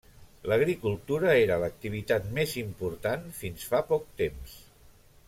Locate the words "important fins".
2.63-3.69